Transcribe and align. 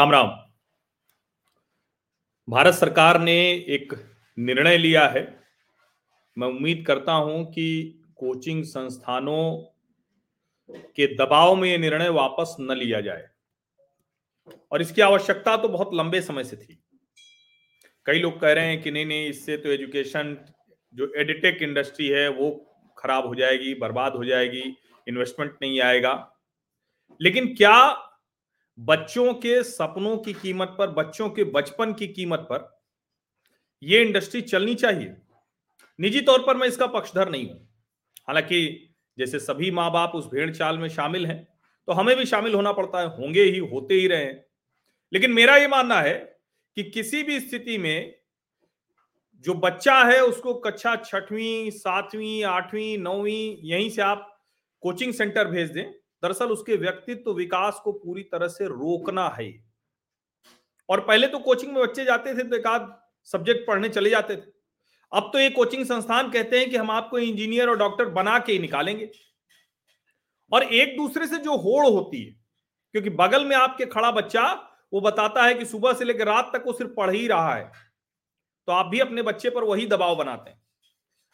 राम 0.00 0.12
राम 0.12 0.28
भारत 2.48 2.74
सरकार 2.74 3.20
ने 3.20 3.50
एक 3.50 3.92
निर्णय 4.38 4.78
लिया 4.78 5.08
है। 5.08 5.40
मैं 6.38 6.48
उम्मीद 6.48 6.86
करता 6.86 7.12
हूँ 7.12 7.44
कि 7.52 8.00
कोचिंग 8.16 8.64
संस्थानों 8.64 9.56
के 10.96 11.16
दबाव 11.16 11.56
में 11.56 11.68
यह 11.70 11.78
निर्णय 11.78 12.08
वापस 12.08 12.56
न 12.60 12.72
लिया 12.72 13.00
जाए। 13.00 13.28
और 14.72 14.82
इसकी 14.82 15.02
आवश्यकता 15.02 15.56
तो 15.56 15.68
बहुत 15.68 15.90
लंबे 15.94 16.20
समय 16.20 16.44
से 16.44 16.56
थी। 16.56 16.82
कई 18.06 18.18
लोग 18.18 18.40
कह 18.40 18.52
रहे 18.52 18.66
हैं 18.66 18.82
कि 18.82 18.90
नहीं 18.90 19.06
नहीं, 19.06 19.28
इससे 19.28 19.56
तो 19.56 19.68
एजुकेशन, 19.68 20.36
जो 20.94 21.12
एडिटेक 21.16 21.62
इंडस्ट्री 21.62 22.08
है, 22.08 22.28
वो 22.28 22.76
खराब 22.98 23.26
हो 23.26 23.34
जाएगी, 23.34 23.74
बर्बाद 23.74 24.12
हो 24.12 24.24
जाएगी, 24.24 24.76
इन्वेस्टमेंट 25.08 25.56
नहीं 25.62 25.80
आएगा। 25.80 26.32
लेकिन 27.20 27.54
क्या 27.54 28.06
बच्चों 28.80 29.32
के 29.34 29.62
सपनों 29.62 30.16
की 30.16 30.32
कीमत 30.32 30.74
पर, 30.78 30.90
बच्चों 30.90 31.28
के 31.30 31.44
बचपन 31.44 31.92
की 31.92 32.06
कीमत 32.08 32.46
पर 32.50 32.80
यह 33.82 34.00
इंडस्ट्री 34.00 34.40
चलनी 34.40 34.74
चाहिए। 34.74 35.14
निजी 35.98 36.20
तौर 36.20 36.42
पर 36.46 36.56
मैं 36.56 36.68
इसका 36.68 36.86
पक्षधर 36.86 37.28
नहीं 37.28 37.48
हूँ। 37.50 37.68
हालाँकि 38.28 38.88
जैसे 39.18 39.38
सभी 39.38 39.70
माँ 39.70 39.90
बाप 39.92 40.12
उस 40.14 40.26
भेड़ 40.26 40.50
चाल 40.50 40.78
में 40.78 40.88
शामिल 40.88 41.26
हैं 41.26 41.46
तो 41.88 41.92
हमें 41.92 42.16
भी 42.16 42.24
शामिल 42.24 42.54
होना 42.54 42.72
पड़ता 42.72 43.00
है, 43.00 43.06
होंगे 43.08 43.42
ही, 43.42 43.58
होते 43.58 43.94
ही 43.94 44.06
रहे। 44.08 44.32
लेकिन 45.12 45.30
मेरा 45.30 45.56
यह 45.56 45.68
मानना 45.68 46.00
है 46.00 46.14
कि 46.76 46.82
किसी 46.90 47.22
भी 47.22 47.40
स्थिति 47.40 47.78
में 47.78 48.14
जो 49.44 49.54
बच्चा 49.54 50.02
है, 50.04 50.20
उसको 50.20 50.54
कक्षा 50.54 50.94
छठवीं, 50.96 51.70
सातवीं, 51.70 52.42
आठवीं, 52.44 52.98
नौवीं, 52.98 53.56
यहीं 53.62 53.90
से 53.90 54.02
आप 54.02 54.26
कोचिंग 54.82 55.12
सेंटर 55.12 55.48
भेज 55.48 55.70
दें 55.70 55.92
दरअसल 56.22 56.46
उसके 56.46 56.76
व्यक्तित्व 56.76 57.32
विकास 57.32 57.80
को 57.84 57.92
पूरी 57.92 58.22
तरह 58.22 58.48
से 58.48 58.66
रोकना 58.66 59.28
है। 59.28 59.64
और 60.88 61.00
पहले 61.00 61.26
तो 61.26 61.38
कोचिंग 61.38 61.72
में 61.72 61.82
बच्चे 61.82 62.04
जाते 62.04 62.34
थे 62.34 62.42
तो 62.42 62.56
एक 62.56 62.66
आध 62.66 62.88
सब्जेक्ट 63.24 63.66
पढ़ने 63.66 63.88
चले 63.88 64.10
जाते 64.10 64.36
थे। 64.36 64.52
अब 65.12 65.30
तो 65.32 65.38
ये 65.38 65.50
कोचिंग 65.50 65.84
संस्थान 65.84 66.30
कहते 66.30 66.58
हैं 66.58 66.70
कि 66.70 66.76
हम 66.76 66.90
आपको 66.90 67.18
इंजीनियर 67.18 67.68
और 67.68 67.76
डॉक्टर 67.76 68.08
बना 68.08 68.38
के 68.38 68.52
ही 68.52 68.58
निकालेंगे। 68.58 69.10
और 70.52 70.62
एक 70.62 70.96
दूसरे 70.96 71.26
से 71.26 71.38
जो 71.38 71.56
होड़ 71.56 71.86
होती 71.86 72.22
है, 72.22 72.32
क्योंकि 72.92 73.10
बगल 73.10 73.44
में 73.44 73.56
आपके 73.56 73.86
खड़ा 73.86 74.10
बच्चा, 74.10 74.70
वो 74.92 75.00
बताता 75.00 75.42
है 75.42 75.54
कि 75.54 75.64
सुबह 75.64 75.92
से 75.92 76.04
लेकर 76.04 76.26
रात 76.26 76.50
तक 76.54 76.62
वो 76.66 76.72
सिर्फ़ 76.72 76.92
पढ़ 76.92 77.10
ही 77.10 77.26
रहा 77.26 77.54
है। 77.54 77.72
तो 78.66 78.72
आप 78.72 78.86
भी 78.86 79.00
अपने 79.00 79.22
बच्चे 79.22 79.50
पर 79.50 79.64
वही 79.64 79.86
दबाव 79.86 80.16
बनाते 80.16 80.50
हैं। 80.50 80.62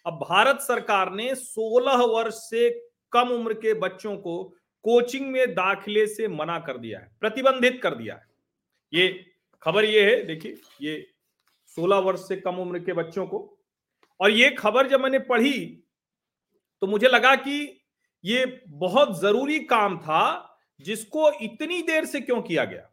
अब 0.07 0.13
भारत 0.13 0.61
सरकार 0.61 1.13
ने 1.13 1.35
16 1.35 2.05
वर्ष 2.05 2.35
से 2.35 2.71
कम 3.13 3.29
उम्र 3.29 3.55
के 3.55 3.75
बच्चों 3.75 4.17
को 4.17 4.55
कोचिंग 4.87 5.27
में 5.27 5.55
दाखिले 5.55 6.07
से 6.07 6.29
मना 6.29 6.59
कर 6.59 6.79
दिया 6.79 6.99
है, 7.01 7.11
प्रतिबंधित 7.21 7.81
कर 7.83 7.95
दिया 7.95 8.15
है। 8.15 8.27
ये 8.93 9.09
खबर 9.63 9.85
ये 9.85 10.05
है, 10.05 10.25
देखिए, 10.25 10.57
ये 10.83 11.07
16 11.69 11.99
वर्ष 11.99 12.29
से 12.29 12.37
कम 12.37 12.57
उम्र 12.57 12.79
के 12.79 12.93
बच्चों 12.93 13.27
को। 13.27 13.59
और 14.21 14.31
ये 14.31 14.51
खबर 14.51 14.89
जब 14.89 15.01
मैंने 15.01 15.19
पढ़ी 15.19 15.83
तो 16.83 16.87
मुझे 16.87 17.09
लगा 17.09 17.35
कि 17.37 17.81
ये 18.25 18.45
बहुत 18.69 19.21
ज़रूरी 19.21 19.59
काम 19.61 19.99
था, 19.99 20.59
जिसको 20.81 21.31
इतनी 21.33 21.81
देर 21.83 22.05
से 22.05 22.21
क्यों 22.21 22.41
किया 22.43 22.65
गया? 22.65 22.91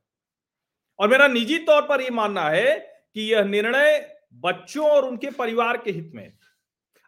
और 0.99 1.07
मेरा 1.09 1.27
निजी 1.27 1.57
तौर 1.59 1.81
पर 1.81 2.01
यह 2.01 2.11
मानना 2.11 2.49
है 2.49 2.75
कि 3.13 3.21
यह 3.33 3.43
निर्णय 3.43 4.15
बच्चों 4.33 4.89
और 4.89 5.05
उनके 5.05 5.29
परिवार 5.31 5.77
के 5.77 5.91
हित 5.91 6.11
में 6.15 6.31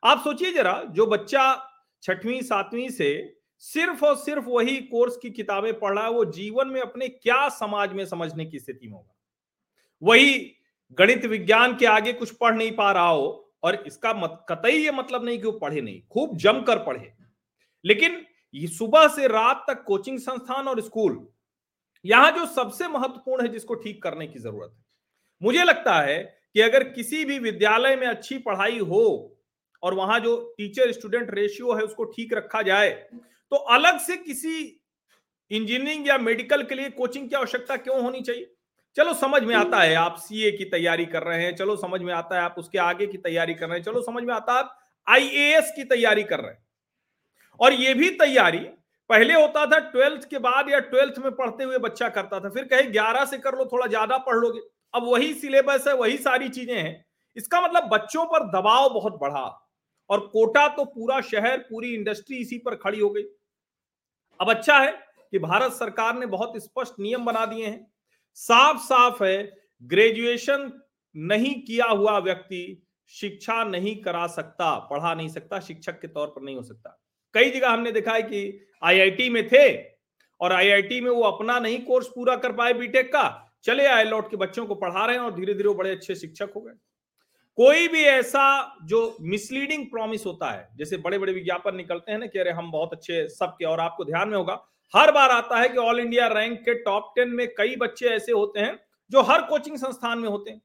आप 0.03 0.23
सोचिए 0.23 0.51
जरा, 0.53 0.81
जो 0.83 1.05
बच्चा 1.07 1.71
छठवीं, 2.03 2.41
सातवीं 2.41 2.89
से 2.89 3.34
सिर्फ़ 3.63 4.03
और 4.05 4.15
सिर्फ़ 4.17 4.45
वही 4.45 4.75
कोर्स 4.81 5.17
की 5.17 5.29
किताबें 5.31 5.73
पढ़ 5.79 5.93
रहा 5.93 6.05
है 6.05 6.11
वो 6.11 6.25
जीवन 6.27 6.67
में 6.67 6.79
अपने 6.81 7.07
क्या 7.07 7.47
समाज 7.51 7.93
में 7.93 8.05
समझने 8.05 8.45
की 8.45 8.59
स्थिति 8.59 8.87
में 8.87 8.93
होगा। 8.93 9.13
वही 10.01 10.33
गणित 10.97 11.25
विज्ञान 11.25 11.75
के 11.75 11.85
आगे 11.85 12.13
कुछ 12.13 12.31
पढ़ 12.31 12.55
नहीं 12.55 12.71
पा 12.71 12.91
रहा 12.91 13.07
हो 13.07 13.53
और 13.63 13.75
इसका 13.87 14.13
मत, 14.13 14.45
कतई 14.49 14.77
ये 14.77 14.91
मतलब 14.91 15.25
नहीं 15.25 15.37
कि 15.37 15.45
वो 15.45 15.51
पढ़े 15.51 15.81
नहीं 15.81 16.01
खूब 16.11 16.37
जमकर 16.37 16.79
पढ़े। 16.79 17.13
लेकिन 17.85 18.25
ये 18.53 18.67
सुबह 18.67 19.07
से 19.07 19.27
रात 19.27 19.65
तक 19.69 19.83
कोचिंग 19.83 20.19
संस्थान 20.19 20.67
और 20.67 20.81
स्कूल 20.81 21.27
यहाँ 22.05 22.31
जो 22.31 22.45
सबसे 22.45 22.87
महत्वपूर्ण 22.87 23.43
है 23.43 23.51
जिसको 23.51 23.75
ठीक 23.75 24.01
करने 24.03 24.27
की 24.27 24.39
ज़रूरत 24.39 24.71
है। 24.71 24.83
मुझे 25.41 25.63
लगता 25.63 25.99
है 26.01 26.17
कि 26.55 26.61
अगर 26.61 26.83
किसी 26.89 27.23
भी 27.25 27.39
विद्यालय 27.39 27.95
में 27.95 28.07
अच्छी 28.07 28.37
पढ़ाई 28.39 28.79
हो 28.79 29.31
और 29.83 29.93
वहाँ 29.93 30.19
जो 30.19 30.35
टीचर 30.57 30.91
स्टूडेंट 30.91 31.33
रेशियो 31.33 31.73
है 31.73 31.83
उसको 31.83 32.03
ठीक 32.05 32.33
रखा 32.33 32.61
जाए 32.61 32.91
तो 33.51 33.55
अलग 33.55 33.99
से 33.99 34.17
किसी 34.17 34.81
इंजीनियरिंग 35.51 36.07
या 36.07 36.17
मेडिकल 36.17 36.63
के 36.63 36.75
लिए 36.75 36.89
कोचिंग 36.89 37.29
की 37.29 37.35
आवश्यकता 37.35 37.75
क्यों 37.77 38.01
होनी 38.01 38.21
चाहिए? 38.21 38.51
चलो 38.97 39.13
समझ 39.13 39.41
में 39.43 39.55
आता 39.55 39.81
है, 39.81 39.93
आप 39.95 40.15
सीए 40.17 40.51
की 40.51 40.65
तैयारी 40.65 41.05
कर 41.05 41.23
रहे 41.23 41.43
हैं, 41.43 41.55
चलो 41.55 41.75
समझ 41.75 42.01
में 42.01 42.13
आता 42.13 42.35
है, 42.35 42.41
आप 42.41 42.55
उसके 42.57 42.77
आगे 42.77 43.07
की 43.07 43.17
तैयारी 43.17 43.53
कर 43.53 43.67
रहे 43.67 43.77
हैं, 43.77 43.83
चलो 43.85 44.01
समझ 44.01 44.23
में 44.23 44.33
आता 44.33 44.53
है, 44.53 44.59
आप 44.59 44.77
आईएएस 45.07 45.73
की 45.75 45.83
तैयारी 45.83 46.23
कर 46.23 46.39
रहे 46.39 46.51
हैं। 46.51 46.63
और 47.59 47.73
ये 47.73 47.93
भी 47.93 48.09
तैयारी 48.09 48.57
पहले 49.09 49.33
होता 49.33 49.65
था 49.65 49.79
ट्वेल्थ 49.79 50.29
के 50.29 50.37
बाद 50.37 50.69
या 50.69 50.79
ट्वेल्थ 50.79 51.19
में 51.19 51.31
पढ़ते 51.31 51.63
हुए 51.63 51.77
बच्चा 51.77 52.09
करता 52.09 52.39
था, 52.39 52.49
फिर 52.49 52.63
कहे 52.63 52.83
ग्यारह 52.83 53.25
से 53.25 53.37
कर 53.37 53.57
लो, 53.57 53.65
थोड़ा 53.65 53.87
ज़्यादा 53.87 54.17
पढ़ 54.17 54.35
लोगे। 54.35 54.59
अब 54.93 55.03
वही 55.03 55.33
सिलेबस 55.33 55.87
है, 55.87 55.93
वही 55.95 56.17
सारी 56.17 56.49
चीज़ें 56.49 56.75
हैं। 56.75 57.05
इसका 57.37 57.61
मतलब 57.61 57.83
बच्चों 57.83 58.25
पर 58.25 58.47
दबाव 58.51 58.89
बहुत 58.89 59.19
बढ़ा। 59.21 59.64
और 60.09 60.19
कोटा 60.27 60.67
तो 60.67 60.85
पूरा 60.85 61.19
शहर, 61.21 61.57
पूरी 61.59 61.93
इंडस्ट्री 61.93 62.37
इसी 62.37 62.57
पर 62.57 62.75
खड़ी 62.75 62.99
हो 62.99 63.09
गई। 63.09 63.23
अब 64.39 64.49
अच्छा 64.49 64.77
है 64.79 64.91
कि 65.31 65.39
भारत 65.39 65.71
सरकार 65.71 66.17
ने 66.19 66.25
बहुत 66.25 66.57
स्पष्ट 66.57 66.99
नियम 66.99 67.25
बना 67.25 67.45
दिए 67.45 67.65
हैं। 67.65 67.87
साफ़ 68.37 68.77
साफ़ 68.77 69.23
है 69.23 69.51
ग्रेजुएशन 69.83 70.71
नहीं 71.15 71.53
किया 71.61 71.85
हुआ 71.85 72.17
व्यक्ति 72.19 72.87
शिक्षा 73.11 73.63
नहीं 73.63 73.95
करा 74.01 74.25
सकता, 74.27 74.77
पढ़ा 74.79 75.13
नहीं 75.15 75.29
सकता, 75.29 75.59
शिक्षक 75.59 75.99
के 76.01 76.07
तौर 76.07 76.27
पर 76.27 76.41
नहीं 76.41 76.55
हो 76.55 76.63
सकता। 76.63 76.97
कई 77.33 77.49
जगह 77.51 77.69
हमने 77.69 77.91
देखा 77.91 78.13
है 78.13 78.21
कि 78.21 78.67
आईआईटी 78.83 79.29
में 79.29 79.47
थे 79.47 79.67
और 80.41 80.51
आईआईटी 80.51 80.99
में 81.01 81.09
वो 81.11 81.21
अपना 81.21 81.59
नहीं 81.59 81.79
कोर्स 81.85 82.07
पूरा 82.07 82.35
कर 82.35 82.51
पाए 82.51 82.73
बीटेक 82.73 83.07
का। 83.07 83.53
चले 83.63 83.85
आए 83.85 84.03
लौट 84.03 84.29
के 84.31 84.37
बच्चों 84.37 84.65
को 84.65 84.75
पढ़ा 84.75 85.05
रहे 85.05 85.15
हैं 85.15 85.23
और 85.23 85.35
धीरे 85.35 85.53
धीरे 85.53 85.69
बड़े 85.69 85.91
अच्छे 85.91 86.15
शिक्षक 86.15 86.51
हो 86.55 86.61
गए। 86.61 86.73
कोई 87.57 87.87
भी 87.87 88.03
ऐसा 88.03 88.77
जो 88.85 89.17
मिसलीडिंग 89.21 89.85
प्रॉमिस 89.85 90.25
होता 90.25 90.49
है, 90.51 90.67
जैसे 90.77 90.97
बड़े 90.97 91.17
बड़े 91.19 91.33
विज्ञापन 91.33 91.75
निकलते 91.75 92.11
हैं 92.11 92.19
ना 92.19 92.25
कि 92.25 92.39
अरे 92.39 92.51
हम 92.51 92.71
बहुत 92.71 92.93
अच्छे 92.93 93.27
सबके, 93.29 93.65
और 93.65 93.79
आपको 93.79 94.05
ध्यान 94.05 94.29
में 94.29 94.37
होगा, 94.37 94.59
हर 94.93 95.11
बार 95.11 95.31
आता 95.31 95.59
है 95.59 95.69
कि 95.69 95.77
ऑल 95.77 95.99
इंडिया 95.99 96.27
रैंक 96.27 96.59
के 96.59 96.73
टॉप 96.73 97.13
टेन 97.15 97.29
में 97.29 97.47
कई 97.47 97.75
बच्चे 97.75 98.07
ऐसे 98.07 98.31
होते 98.31 98.59
हैं, 98.59 98.79
जो 99.11 99.21
हर 99.21 99.41
कोचिंग 99.41 99.77
संस्थान 99.77 100.19
में 100.19 100.27
होते 100.29 100.51
हैं। 100.51 100.61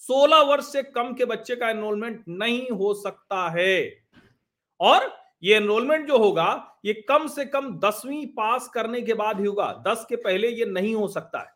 सोलह 0.00 0.40
वर्ष 0.42 0.64
से 0.64 0.82
कम 0.82 1.12
के 1.14 1.24
बच्चे 1.24 1.56
का 1.56 1.70
एनरोलमेंट 1.70 2.22
नहीं 2.28 2.70
हो 2.70 2.92
सकता 2.94 3.48
है। 3.50 4.04
और 4.80 5.10
ये 5.42 5.56
एनरोलमेंट 5.56 6.06
जो 6.08 6.18
होगा, 6.18 6.78
ये 6.84 6.92
कम 7.08 7.26
से 7.26 7.44
कम 7.44 7.70
दसवीं 7.78 8.26
पास 8.28 8.68
करने 8.68 9.00
के 9.02 9.14
बाद 9.14 9.40
ही 9.40 9.46
होगा, 9.46 9.72
दस 9.86 10.06
के 10.08 10.16
पहले 10.18 10.48
ये 10.48 10.64
नहीं 10.64 10.94
हो 10.94 11.08
सकता 11.08 11.40
है। 11.40 11.52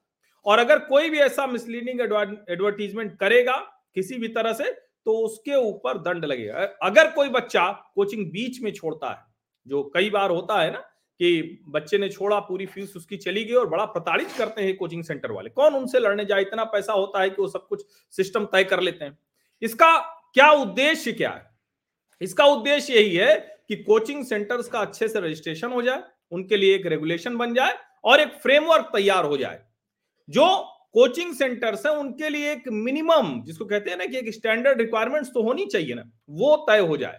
और 0.46 0.58
अगर 0.58 0.78
कोई 0.78 1.10
भी 1.10 1.18
ऐसा 1.18 1.46
मिसलीडिंग 1.46 2.00
एडवर्टीजमेंट 2.00 3.18
करेगा 3.18 3.56
किसी 3.96 4.18
भी 4.18 4.28
तरह 4.30 4.52
से 4.52 4.64
तो 5.06 5.12
उसके 5.18 5.54
ऊपर 5.56 5.98
दंड 6.00 6.24
लगेगा। 6.24 6.64
अगर 6.82 7.10
कोई 7.10 7.28
बच्चा 7.30 7.70
कोचिंग 7.94 8.26
बीच 8.26 8.60
में 8.62 8.72
छोड़ता 8.72 9.10
है, 9.10 9.22
जो 9.66 9.82
कई 9.94 10.10
बार 10.10 10.30
होता 10.30 10.60
है 10.62 10.70
ना 10.72 10.78
कि 11.20 11.64
बच्चे 11.68 11.98
ने 11.98 12.08
छोड़ा, 12.08 12.38
पूरी 12.40 12.66
फ़ीस 12.66 12.96
उसकी 12.96 13.16
चली 13.16 13.44
गई 13.44 13.54
और 13.54 13.68
बड़ा 13.68 13.84
प्रताड़ित 13.86 14.32
करते 14.38 14.62
हैं 14.62 14.76
कोचिंग 14.76 15.04
सेंटर 15.04 15.32
वाले, 15.32 15.50
कौन 15.50 15.74
उनसे 15.74 15.98
लड़ने 15.98 16.24
जाए? 16.24 16.40
इतना 16.40 16.64
पैसा 16.66 16.92
होता 16.92 17.22
है 17.22 17.30
कि 17.30 17.42
वो 17.42 17.48
सब 17.48 17.66
कुछ 17.68 17.84
सिस्टम 18.12 18.44
तय 18.44 18.64
कर 18.64 18.80
लेते 18.80 19.04
हैं। 19.04 19.18
इसका 19.62 19.96
क्या 20.34 20.50
उद्देश्य 20.52 21.12
क्या 21.12 21.30
है? 21.30 21.44
इसका 22.20 22.44
उद्देश्य 22.46 22.94
यही 22.94 23.16
है 23.16 23.34
कि 23.68 23.76
कोचिंग 23.76 24.24
सेंटर्स 24.24 24.68
का 24.68 24.80
अच्छे 24.80 25.08
से 25.08 25.20
रजिस्ट्रेशन 25.20 25.72
हो 25.72 25.82
जाए, 25.82 26.02
उनके 26.32 26.56
लिए 26.56 26.74
एक 26.74 26.86
रेगुलेशन 26.86 27.36
बन 27.36 27.54
जाए 27.54 27.78
और 28.04 28.20
एक 28.20 28.34
फ्रेमवर्क 28.34 28.90
तैयार 28.94 29.24
हो 29.24 29.36
जाए, 29.36 29.60
जो 30.28 30.46
कोचिंग 30.96 31.34
सेंटर्स 31.34 31.84
है 31.86 31.92
उनके 31.92 32.28
लिए 32.28 32.52
एक 32.52 32.68
मिनिमम, 32.68 33.42
जिसको 33.44 33.64
कहते 33.64 33.90
हैं 33.90 33.96
ना 33.96 34.06
कि 34.06 34.18
एक 34.18 34.32
स्टैंडर्ड 34.34 34.80
रिक्वायरमेंट्स 34.80 35.30
तो 35.34 35.42
होनी 35.42 35.66
चाहिए 35.66 35.94
ना, 35.94 36.02
वो 36.30 36.56
तय 36.70 36.78
हो 36.78 36.96
जाए। 36.96 37.18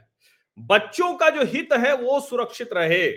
बच्चों 0.60 1.14
का 1.14 1.30
जो 1.30 1.44
हित 1.44 1.74
है, 1.74 1.94
वो 1.96 2.20
सुरक्षित 2.20 2.70
रहे 2.74 3.12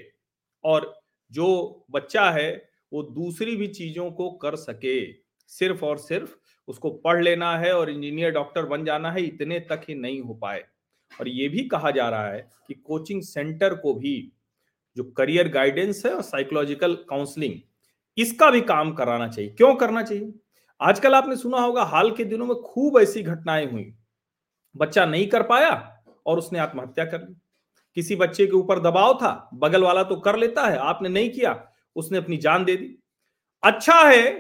और 0.65 1.01
जो 1.33 1.87
बच्चा 1.91 2.31
है, 2.31 2.51
वो 2.93 3.03
दूसरी 3.03 3.57
भी 3.57 3.69
चीज़ों 3.69 4.11
को 4.11 4.31
कर 4.31 4.57
सके। 4.57 5.13
सिर्फ़ 5.47 5.85
और 5.85 5.99
सिर्फ़ 5.99 6.35
उसको 6.69 6.91
पढ़ 6.91 7.23
लेना 7.23 7.57
है 7.59 7.73
और 7.73 7.91
इंजीनियर 7.91 8.31
डॉक्टर 8.31 8.67
बन 8.67 8.85
जाना 8.85 9.13
है, 9.13 9.23
इतने 9.23 9.61
तक 9.61 9.83
ही 9.89 9.95
नहीं 9.95 10.21
हो 10.21 10.35
पाए। 10.35 10.65
और 11.13 11.29
ये 11.29 11.49
भी 11.49 11.65
कहा 11.65 11.91
जा 11.91 12.09
रहा 12.09 12.29
है 12.29 12.49
कि 12.69 12.75
कोचिंग 12.75 13.23
सेंटर 13.23 13.75
को 13.75 13.95
भी 13.95 14.33
जो 14.97 15.05
करियर 15.05 15.49
गाइडेंस 15.49 16.07
है 16.07 16.13
और 16.13 16.23
साइकोलॉजिकल 16.23 16.95
काउंसलिंग 16.95 17.55
इसका 18.19 18.51
भी 18.51 18.61
काम 18.61 18.93
कराना 18.93 19.29
चाहिए। 19.29 19.51
क्यों 19.51 19.75
करना 19.75 20.03
चाहिए? 20.03 20.33
आजकल 20.81 21.15
आपने 21.15 21.37
सुना 21.37 21.61
होगा, 21.61 21.83
हाल 21.83 22.11
के 22.11 22.25
दिनों 22.25 22.47
में 22.47 22.57
खूब 22.57 22.99
ऐसी 23.01 23.23
घटनाएँ 23.23 23.67
हुई। 23.67 23.93
बच्चा 24.75 25.05
नहीं 25.07 25.27
कर 25.27 25.43
पाया 25.43 26.03
और 26.27 26.39
उसने 26.39 26.59
आत्महत्या 26.59 27.05
कर 27.05 27.21
ली। 27.21 27.35
किसी 27.97 28.17
बच्चे 28.17 28.47
के 28.47 28.53
ऊपर 28.53 28.79
दबाव 28.79 29.15
था, 29.15 29.51
बगल 29.55 29.83
वाला 29.83 30.03
तो 30.03 30.17
कर 30.17 30.37
लेता 30.37 30.67
है, 30.67 30.77
आपने 30.77 31.09
नहीं 31.09 31.31
किया, 31.31 31.53
उसने 31.97 32.19
अपनी 32.19 32.37
जान 32.37 32.65
दे 32.65 32.77
दी। 32.77 32.97
अच्छा 33.63 34.01
है 34.01 34.31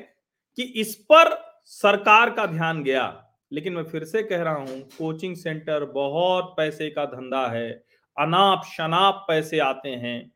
कि 0.58 0.62
इस 0.62 0.94
पर 1.12 1.36
सरकार 1.64 2.30
का 2.30 2.46
ध्यान 2.46 2.82
गया, 2.82 3.32
लेकिन 3.52 3.72
मैं 3.72 3.84
फिर 3.84 4.04
से 4.04 4.22
कह 4.22 4.42
रहा 4.42 4.54
हूँ, 4.54 4.80
कोचिंग 4.98 5.36
सेंटर 5.36 5.84
बहुत 5.84 6.54
पैसे 6.56 6.90
का 6.90 7.04
धंधा 7.04 7.46
है 7.46 7.70
अनाप 8.16 8.64
शनाप 8.76 9.24
पैसे 9.28 9.58
आते 9.58 9.88
हैं। 9.88 10.32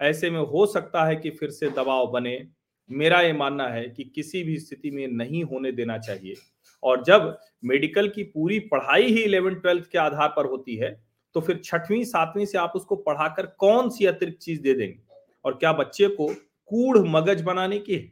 ऐसे 0.00 0.30
में 0.30 0.40
हो 0.40 0.66
सकता 0.66 1.04
है 1.04 1.16
कि 1.16 1.30
फिर 1.30 1.50
से 1.50 1.70
दबाव 1.70 2.06
बने। 2.06 2.36
मेरा 2.90 3.20
ये 3.20 3.32
मानना 3.34 3.68
है 3.68 3.88
कि 3.88 4.04
किसी 4.06 4.42
भी 4.42 4.58
स्थिति 4.58 4.90
में 4.90 5.06
नहीं 5.08 5.42
होने 5.44 5.72
देना 5.72 5.98
चाहिए। 5.98 6.34
और 6.82 7.02
जब 7.04 7.36
मेडिकल 7.64 8.08
की 8.08 8.22
पूरी 8.24 8.58
पढ़ाई 8.66 9.06
ही 9.06 9.22
इलेवन, 9.22 9.54
ट्वेल्थ 9.54 9.90
के 9.92 9.98
आधार 9.98 10.28
पर 10.28 10.46
होती 10.46 10.76
है 10.76 10.90
तो 11.34 11.40
फिर 11.40 11.60
छठवीं, 11.64 12.04
सातवीं 12.04 12.44
से 12.46 12.58
आप 12.58 12.72
उसको 12.76 12.96
पढ़ाकर 12.98 13.46
कौन 13.58 13.88
सी 13.90 14.06
अतिरिक्त 14.06 14.38
चीज़ 14.38 14.60
दे 14.62 14.72
देंगे? 14.74 14.98
और 15.44 15.54
क्या 15.54 15.72
बच्चे 15.74 16.06
को 16.10 16.26
कूढ़ 16.70 16.98
मगज 17.08 17.42
बनाने 17.42 17.78
की 17.78 17.94
है? 17.94 18.10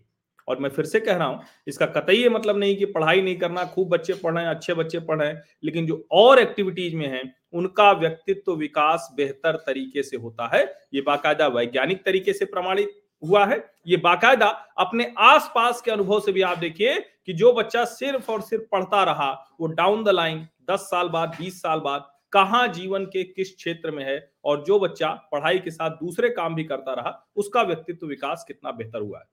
और 0.49 0.59
मैं 0.59 0.69
फिर 0.71 0.85
से 0.85 1.01
कह 1.01 1.17
रहा 1.17 1.27
हूँ, 1.29 1.41
इसका 1.67 1.87
कतई 1.87 2.15
ये 2.15 2.29
मतलब 2.29 2.59
नहीं 2.59 2.77
कि 2.77 2.85
पढ़ाई 2.87 3.23
नहीं 3.23 3.37
करना, 3.37 3.65
खूब 3.65 3.89
बच्चे 3.89 4.15
पढ़ 4.15 4.39
अच्छे 4.39 4.75
बच्चे 4.75 4.99
पढ़ 5.01 5.23
लेकिन 5.65 5.87
जो 5.87 6.07
और 6.13 6.39
एक्टिविटीज़ 6.39 6.95
में 6.97 7.07
हैं, 7.07 7.33
उनका 7.53 7.91
व्यक्तित्व 7.95 8.55
विकास 8.55 9.09
बेहतर 9.17 9.57
तरीके 9.67 10.03
से 10.03 10.17
होता 10.17 10.51
है। 10.55 10.63
ये 10.95 11.01
बाकायदा 11.03 11.47
वैज्ञानिक 11.49 12.05
तरीके 12.05 12.33
से 12.33 12.45
प्रमाणित 12.47 12.91
हुआ 13.23 13.45
है। 13.47 13.65
ये 13.87 13.97
बाकायदा 13.99 14.47
अपने 14.79 15.13
आसपास 15.21 15.81
के 15.81 15.91
अनुभव 15.91 16.21
से 16.21 16.33
भी 16.33 16.43
आप 16.43 16.59
देखिए 16.59 16.99
कि 17.27 17.33
जो 17.33 17.53
बच्चा 17.53 17.85
सिर्फ़ 17.85 18.31
और 18.33 18.41
सिर्फ़ 18.43 18.65
पढ़ता 18.73 19.03
रहा, 19.05 19.31
वो 19.61 19.67
डाउन 19.69 20.05
द 20.05 20.09
लाइन 20.11 20.47
दस 20.71 20.81
साल 20.83 21.09
बाद, 21.09 21.37
बीस 21.39 21.61
साल 21.63 21.81
बाद, 21.81 22.09
कहा 22.33 22.67
जीवन 22.69 23.05
के 23.07 23.23
किस 23.25 23.55
क्षेत्र 23.57 23.91
में 23.91 24.05
है 24.05 24.19
और 24.45 24.63
जो 24.65 24.79
बच्चा 24.79 25.09
पढ़ाई 25.33 25.59
के 25.59 25.71
साथ 25.71 25.91
दूसरे 25.93 26.29
काम 26.31 26.55
भी 26.55 26.65
करता 26.65 26.93
रहा, 26.93 27.29
उसका 27.37 27.63
व्यक्तित्व 27.63 28.07
विकास 28.07 28.45
कितना 28.49 28.71
बेहतर 28.73 29.01
हुआ 29.01 29.19
है। 29.19 29.25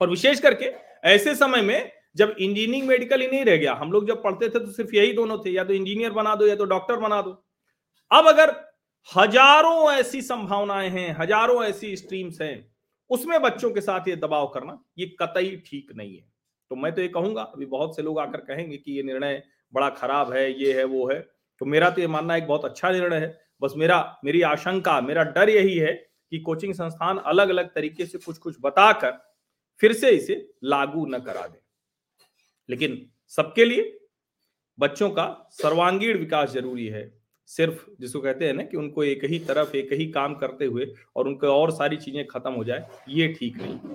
और 0.00 0.10
विशेष 0.10 0.40
करके 0.40 0.72
ऐसे 1.08 1.34
समय 1.34 1.62
में 1.62 1.90
जब 2.16 2.30
इंजीनियरिंग 2.30 2.88
मेडिकल 2.88 3.20
ही 3.20 3.26
नहीं 3.26 3.44
रह 3.44 3.56
गया, 3.56 3.74
हम 3.74 3.92
लोग 3.92 4.06
जब 4.08 4.22
पढ़ते 4.22 4.48
थे 4.48 4.58
तो 4.58 4.70
सिर्फ़ 4.72 4.94
यही 4.94 5.12
दोनों 5.12 5.38
थे, 5.38 5.50
या 5.50 5.64
तो 5.64 5.72
इंजीनियर 5.72 6.12
बना 6.12 6.34
दो 6.34 6.46
या 6.46 6.56
तो 6.56 6.64
डॉक्टर 6.66 6.96
बना 6.98 7.20
दो। 7.22 7.30
अब 8.10 8.28
अगर 8.28 8.54
हज़ारों 9.08 9.92
ऐसी 9.92 10.22
संभावनाएँ 10.22 10.88
हैं, 10.88 11.16
हज़ारों 11.18 11.62
ऐसी 11.64 11.96
स्ट्रीम्स 11.96 12.40
हैं 12.42 12.70
उसमें 13.10 13.42
बच्चों 13.42 13.70
के 13.70 13.80
साथ 13.80 14.08
ये 14.08 14.16
दबाव 14.16 14.46
करना, 14.46 14.84
ये 14.98 15.06
कतई 15.22 15.56
ठीक 15.66 15.92
नहीं 15.96 16.16
है। 16.16 16.32
तो 16.70 16.76
मैं 16.76 16.94
तो 16.94 17.02
ये 17.02 17.08
कहूँगा, 17.08 17.42
अभी 17.42 17.66
बहुत 17.66 17.96
से 17.96 18.02
लोग 18.02 18.18
आकर 18.18 18.40
कहेंगे 18.40 18.76
कि 18.76 18.92
ये 18.92 19.02
निर्णय 19.02 19.42
बड़ा 19.72 19.90
खराब 19.90 20.32
है, 20.32 20.62
ये 20.62 20.72
है, 20.72 20.84
वो 20.84 21.08
है। 21.08 21.20
तो 21.58 21.66
मेरा 21.66 21.90
तो 21.90 22.00
ये 22.00 22.06
मानना 22.06 22.36
एक 22.36 22.46
बहुत 22.46 22.64
अच्छा 22.64 22.90
निर्णय 22.90 23.16
है। 23.16 23.40
बस 23.60 23.72
मेरा, 23.76 24.20
मेरी 24.24 24.42
आशंका, 24.42 25.00
मेरा 25.00 25.22
डर 25.22 25.50
यही 25.50 25.76
है 25.76 25.92
कि 26.30 26.38
कोचिंग 26.38 26.74
संस्थान 26.74 27.18
अलग 27.18 27.48
अलग 27.48 27.74
तरीके 27.74 28.06
से 28.06 28.18
कुछ 28.18 28.38
कुछ 28.38 28.56
बताकर 28.60 29.10
फिर 29.80 29.92
से 29.92 30.10
इसे 30.10 30.54
लागू 30.64 31.06
न 31.06 31.18
करा 31.18 31.46
दे। 31.46 31.60
लेकिन 32.68 33.10
सबके 33.28 33.64
लिए 33.64 34.00
बच्चों 34.78 35.10
का 35.10 35.48
सर्वांगीण 35.52 36.18
विकास 36.18 36.50
ज़रूरी 36.50 36.86
है। 36.86 37.19
सिर्फ़ 37.50 37.84
जिसको 38.00 38.20
कहते 38.20 38.46
हैं 38.46 38.52
ना 38.54 38.62
कि 38.62 38.76
उनको 38.76 39.04
एक 39.04 39.24
ही 39.24 39.38
तरफ़, 39.38 39.76
एक 39.76 39.92
ही 39.92 40.06
काम 40.08 40.34
करते 40.34 40.64
हुए 40.64 40.86
और 41.16 41.28
उनको 41.28 41.46
और 41.46 41.70
सारी 41.70 41.96
चीज़ें 41.96 42.26
खत्म 42.26 42.52
हो 42.52 42.64
जाए, 42.64 42.84
ये 43.08 43.28
ठीक 43.28 43.56
नहीं। 43.56 43.94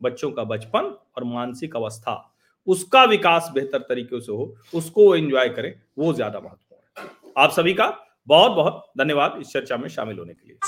बच्चों 0.00 0.30
का 0.30 0.44
बचपन 0.44 0.84
और 1.16 1.24
मानसिक 1.24 1.76
अवस्था, 1.76 2.32
उसका 2.66 3.04
विकास 3.04 3.50
बेहतर 3.54 3.78
तरीके 3.88 4.20
से 4.20 4.32
हो, 4.32 4.54
उसको 4.74 5.14
एंजॉय 5.16 5.48
करें, 5.48 5.72
वो 5.98 6.12
ज़्यादा 6.12 6.40
महत्वपूर्ण 6.40 6.82
है। 6.98 7.08
आप 7.38 7.50
सभी 7.50 7.74
का 7.74 7.86
बहुत 8.28 8.52
बहुत 8.52 8.82
धन्यवाद 8.98 9.38
इस 9.40 9.52
चर्चा 9.52 9.76
में 9.76 9.88
शामिल 9.88 10.18
होने 10.18 10.34
के 10.34 10.48
लिए। 10.48 10.58